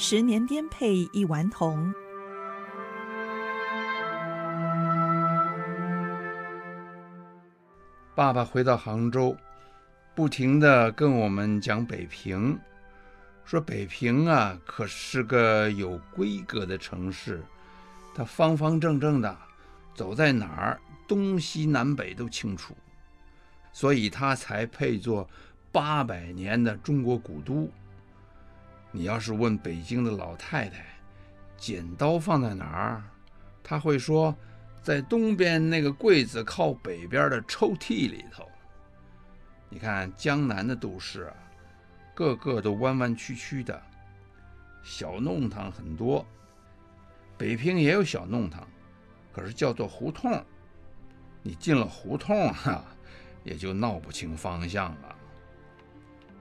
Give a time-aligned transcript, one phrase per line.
[0.00, 1.92] 十年颠沛一顽童。
[8.14, 9.36] 爸爸回到杭州，
[10.14, 12.56] 不停的跟我们讲北平，
[13.44, 17.42] 说北平啊，可是个有规格的城市，
[18.14, 19.36] 它方方正正的，
[19.96, 22.72] 走在哪儿，东西南北都清楚，
[23.72, 25.28] 所以它才配做
[25.72, 27.68] 八百年的中国古都。
[28.98, 30.84] 你要是问北京的老太太，
[31.56, 33.02] 剪刀放在哪儿，
[33.62, 34.36] 她会说。
[34.82, 38.48] 在东边那个柜子靠北边的抽屉里头，
[39.68, 41.34] 你看江南的都市啊，
[42.14, 43.80] 个个都弯弯曲曲的，
[44.82, 46.24] 小弄堂很多。
[47.36, 48.66] 北平也有小弄堂，
[49.32, 50.42] 可是叫做胡同。
[51.42, 52.84] 你进了胡同啊，
[53.44, 55.16] 也就闹不清方向了。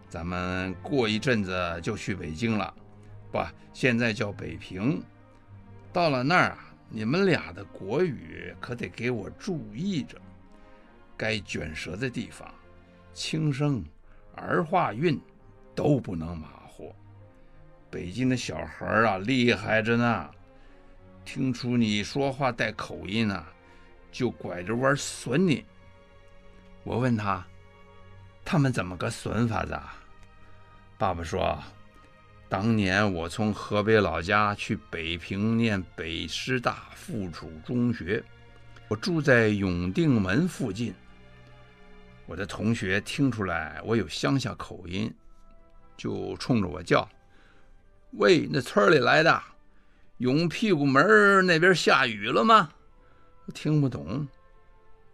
[0.09, 2.73] 咱们过一阵子就去北京了，
[3.31, 3.39] 不，
[3.73, 5.01] 现在叫北平。
[5.91, 6.63] 到了那儿啊。
[6.89, 10.17] 你们俩的国语可得给我注意着，
[11.17, 12.49] 该卷舌的地方，
[13.13, 13.83] 轻声、
[14.35, 15.19] 儿化韵
[15.75, 16.95] 都不能马虎。
[17.89, 20.29] 北京的小孩啊，厉害着呢，
[21.25, 23.45] 听出你说话带口音啊，
[24.09, 25.65] 就拐着弯损你。
[26.85, 27.45] 我问他，
[28.49, 29.77] 他们怎么个损法子？
[30.97, 31.61] 爸爸说。
[32.47, 38.23] 当年我从河北老家去北平念北师大附属中学，
[38.87, 40.95] 我住在永定门附近。
[42.25, 45.13] 我的同学听出来我有乡下口音，
[45.97, 47.05] 就冲着我叫
[48.15, 49.43] ：“喂，那村里来的，
[50.19, 52.69] 永屁股门那边下雨了吗？”
[53.45, 54.25] 我听不懂，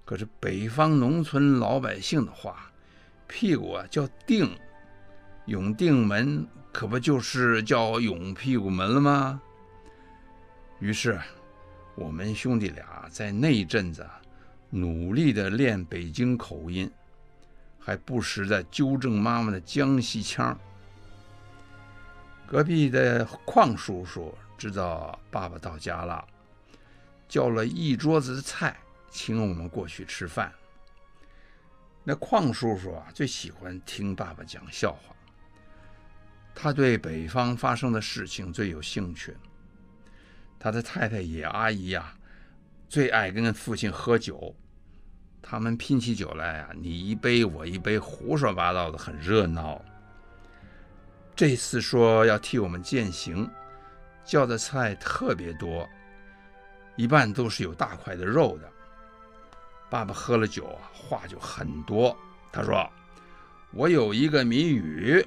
[0.05, 2.71] 可是北方农村老百姓的话，
[3.27, 4.57] 屁股啊叫定，
[5.45, 6.47] 永定门。
[6.71, 9.39] 可不就是叫永屁股门了吗？
[10.79, 11.21] 于是，
[11.93, 14.03] 我们兄弟俩在那一阵子
[14.71, 16.91] 努力地练北京口音，
[17.79, 20.59] 还不时地纠正妈妈的江西腔。
[22.47, 26.25] 隔壁的邝叔叔知道爸爸到家了，
[27.29, 28.75] 叫了一桌子的菜，
[29.11, 30.51] 请我们过去吃饭。
[32.03, 35.15] 那邝叔叔啊，最喜欢听爸爸讲笑话。
[36.53, 39.35] 他对北方发生的事情最有兴趣。
[40.59, 42.13] 他的太太野阿姨呀，
[42.89, 44.55] 最爱跟父亲喝酒。
[45.41, 49.83] 他们拼起酒来啊，你一杯我一杯，胡说八道的，很热闹。
[51.35, 53.49] 这次说要替我们饯行，
[54.23, 55.89] 叫的菜特别多，
[56.95, 58.71] 一半都是有大块的肉的。
[59.93, 62.17] 爸爸喝了酒啊，话就很多。
[62.51, 62.91] 他说
[63.73, 65.23] ：“我有一个谜语。”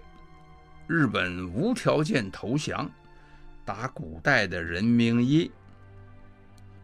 [0.88, 2.90] 日本无条件投降，
[3.64, 5.48] 打古代的人名一。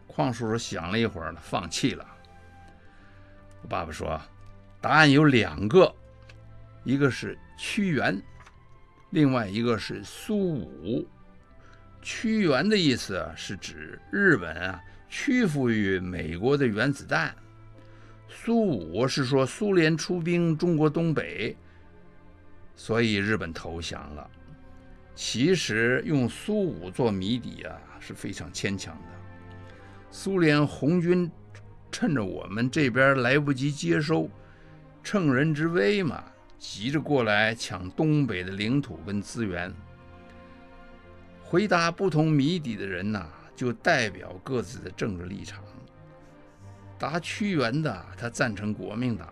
[0.07, 2.07] 邝叔叔想了一会儿，放弃了。
[3.61, 4.17] 我爸爸说，
[4.79, 5.93] 答案有两个，
[6.85, 8.17] 一个是屈原，
[9.09, 11.05] 另外一个是苏武。
[12.01, 17.35] 屈原的意思是指日本啊屈服于美国的原子弹，
[18.27, 21.55] 苏武是说苏联出兵中国东北。
[22.75, 24.29] 所以日本投降了。
[25.15, 29.09] 其实用苏武做谜底啊是非常牵强的。
[30.09, 31.29] 苏联红军
[31.91, 34.27] 趁着我们这边来不及接收，
[35.03, 36.23] 乘人之危嘛，
[36.57, 39.71] 急着过来抢东北的领土跟资源。
[41.43, 45.63] 回答不同谜底的人呐，就代表各自的政治立场。
[47.03, 49.27] 答屈原的，他赞成国民党；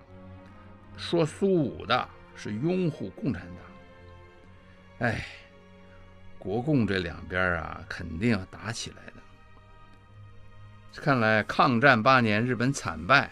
[0.98, 2.10] 说苏武的。
[2.34, 5.08] 是拥护共产党。
[5.08, 5.24] 哎，
[6.40, 9.14] 国共这两边啊，肯定要打起来的。
[11.00, 13.30] 看来抗战八年日本惨败，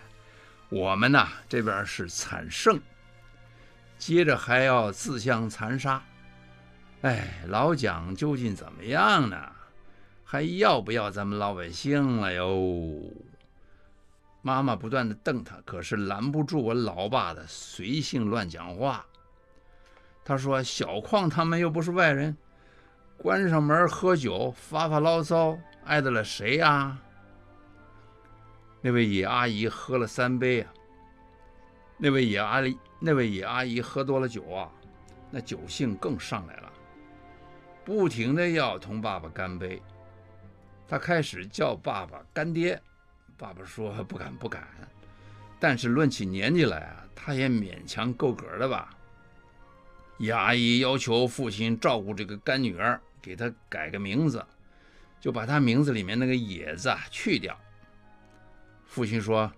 [0.69, 2.79] 我们呐这边是惨胜，
[3.97, 6.03] 接着还要自相残杀。
[7.01, 9.51] 哎，老蒋究竟怎么样呢？
[10.23, 13.11] 还要不要咱们老百姓了哟？
[14.41, 19.05] 妈妈不断地瞪他，可是拦不住我老爸的随性乱讲话。
[20.23, 22.37] 他说：“小矿他们又不是外人，
[23.17, 26.97] 关上门喝酒发发牢骚，碍得了谁呀？”
[28.81, 30.73] 那位野阿姨喝了三杯啊。
[31.97, 34.71] 那位野阿姨，那位野阿姨喝多了酒啊，
[35.29, 36.71] 那酒性更上来了，
[37.83, 39.81] 不停地要同爸爸干杯。
[40.87, 42.81] 他开始叫爸爸干爹。
[43.39, 44.67] 爸爸说不敢不敢，
[45.61, 48.93] 但是论起年纪来啊，他也勉强够格的吧。
[50.17, 54.45] 野阿姨要求父亲照顾这个干女儿，给她改个名字，
[55.21, 57.57] 就把她名字里面那个“野”字啊去掉。
[58.85, 59.49] 父亲说：“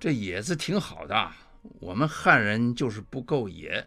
[0.00, 1.30] 这‘野’字挺好的，
[1.80, 3.86] 我们汉人就是不够野，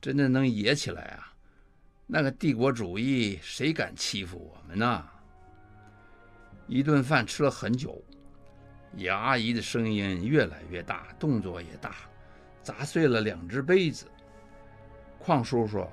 [0.00, 1.34] 真的能野起来啊！
[2.06, 5.04] 那个帝国主义谁敢欺负我们呢？”
[6.68, 8.00] 一顿饭吃了很久，
[8.94, 11.96] 野阿姨的声音越来越大，动作也大，
[12.62, 14.06] 砸碎了两只杯子。
[15.18, 15.86] 邝叔叔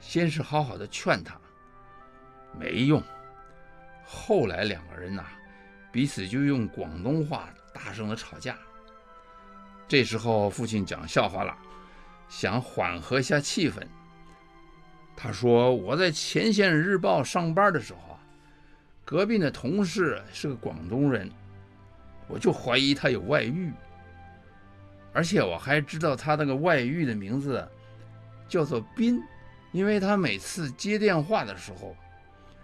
[0.00, 1.38] 先是好好的劝她，
[2.58, 3.02] 没用。
[4.04, 5.24] 后来两个人呐，
[5.90, 8.56] 彼此就用广东话大声的吵架。
[9.88, 11.56] 这时候父亲讲笑话了，
[12.28, 13.80] 想缓和一下气氛。
[15.16, 18.20] 他说：“我在前线日报上班的时候啊。”
[19.04, 21.30] 隔壁的同事是个广东人，
[22.28, 23.72] 我就怀疑他有外遇，
[25.12, 27.66] 而且我还知道他那个外遇的名字
[28.48, 29.22] 叫做斌，
[29.72, 31.96] 因为他每次接电话的时候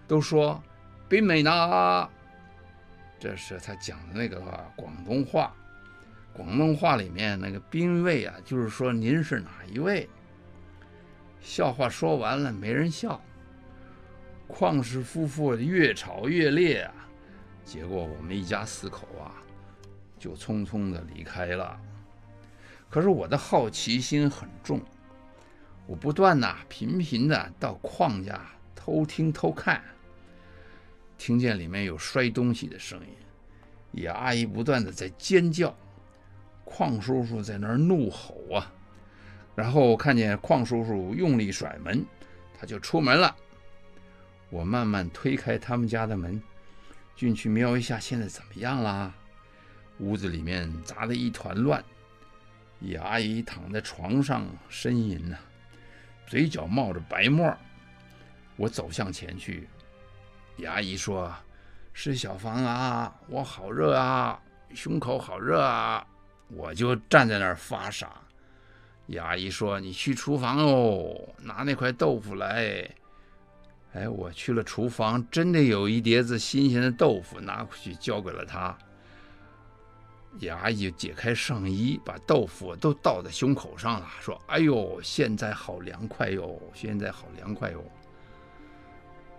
[0.09, 0.63] 都说
[1.09, 2.09] “斌美娜”，
[3.19, 4.41] 这是他讲的那个
[4.77, 5.55] 广东话。
[6.33, 10.09] 广东话里面那个“斌位”啊，就是说您是哪一位？
[11.41, 13.21] 笑话说完了，没人笑。
[14.49, 16.95] 旷氏夫妇越吵越烈啊，
[17.65, 19.42] 结果我们一家四口啊，
[20.23, 21.77] 就匆匆的离开了。
[22.89, 24.81] 可是我的好奇心很重，
[25.85, 28.41] 我不断呐频频的到邝家
[28.77, 29.83] 偷听偷看，
[31.19, 33.09] 听见里面有摔东西的声音，
[33.91, 35.75] 野阿姨不断的在尖叫，
[36.65, 38.73] 邝叔叔在那儿怒吼啊，
[39.57, 42.05] 然后我看见邝叔叔用力甩门，
[42.57, 43.35] 他就出门了。
[44.51, 46.41] 我慢慢推开他们家的门，
[47.17, 49.13] 进去瞄一下，现在怎么样啦？
[50.03, 51.83] 屋子里面砸得一团乱，
[52.81, 55.39] 野阿姨躺在床上呻吟呢，
[56.27, 57.57] 嘴角冒着白沫。
[58.57, 59.69] 我走向前去，
[60.57, 61.33] 野阿姨说
[61.95, 64.41] ：“是小芳啊，我好热啊，
[64.75, 66.05] 胸口好热啊。”
[66.51, 68.21] 我就站在那儿发傻。
[69.07, 72.89] 野阿姨说：“你去厨房哦，拿那块豆腐来。”
[73.95, 78.77] 哎，我去了厨房，真的有一碟子新鲜的豆腐，拿回去交给了她
[80.39, 80.51] 野。
[80.51, 87.85] 阿姨解开上衣，把豆腐都倒在胸口上了，说：“哎呦，现在好凉快哟，现在好凉快哟。”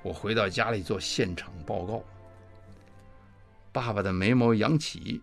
[0.03, 2.03] 我回到家里做现场报告。
[3.71, 5.21] 爸爸的眉毛扬起，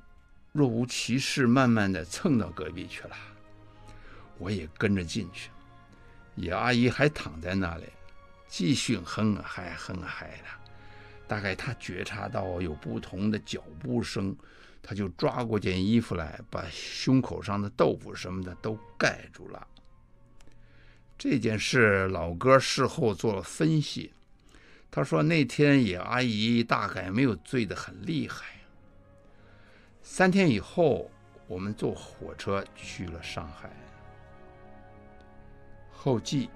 [0.53, 3.17] 若无其事，慢慢的蹭到隔壁去了。
[4.39, 5.51] 我也跟着进去，
[6.35, 7.85] 野阿姨还躺在那里。
[8.49, 10.45] 继续哼啊嗨，哼啊嗨的，
[11.29, 14.35] 大概她觉察到有不同的脚步声，
[14.83, 19.67] 他就抓过件衣服来，把胸口上的豆腐什么的都盖住了。
[21.19, 24.13] 这件事老哥事后做了分析，
[24.91, 28.47] 他说那天野阿姨大概没有醉得很厉害。
[30.03, 31.11] 三天以后，
[31.47, 33.71] 我们坐火车去了上海。
[35.93, 36.49] 后记。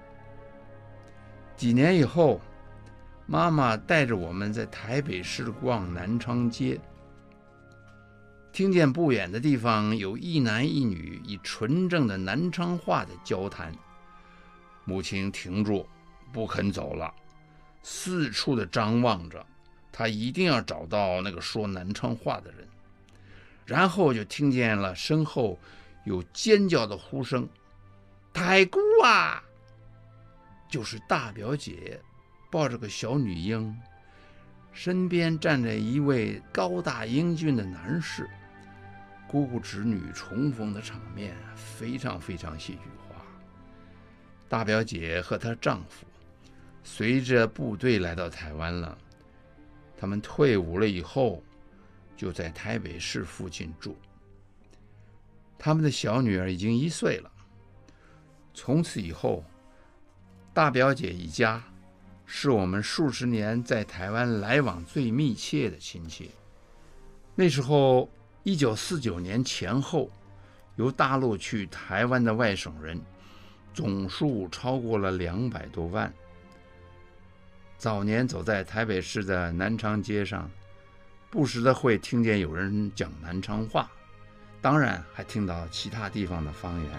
[1.55, 2.41] 几年以后，
[3.27, 6.77] 妈妈带着我们在台北市逛南昌街，
[8.55, 13.75] 听见不远的地方有一男一女以纯正的南昌话的交谈。
[14.85, 15.85] 母亲停住，
[16.31, 17.13] 不肯走了，
[17.83, 19.45] 四处的张望着，
[19.91, 22.65] 她一定要找到那个说南昌话的人。
[23.65, 25.59] 然后就听见了身后
[26.05, 27.45] 有尖叫的呼声
[28.31, 29.43] ：“太姑啊！”
[30.71, 31.99] 就是大表姐
[32.49, 33.77] 抱着个小女婴，
[34.71, 38.29] 身边站着一位高大英俊的男士，
[39.27, 43.25] 姑姑侄女重逢的场面非常非常戏剧化。
[44.47, 46.05] 大表姐和她丈夫
[46.83, 48.97] 随着部队来到台湾了，
[49.97, 51.43] 他们退伍了以后
[52.15, 53.97] 就在台北市附近住。
[55.57, 57.31] 他们的小女儿已经一岁了，
[58.53, 59.43] 从此以后。
[60.53, 61.61] 大表姐一家
[62.25, 66.31] 是我们数十年在台湾来往最密切的亲戚。
[67.35, 68.09] 那时候，
[68.45, 70.07] 一九四九年前后，
[70.75, 73.01] 由大陆去台湾的外省人
[73.73, 76.13] 总数超过了两百多万。
[77.75, 80.47] 早年走在台北市的南昌街上，
[81.31, 83.89] 不时的会听见有人讲南昌话，
[84.61, 86.91] 当然还听到其他地方的方言。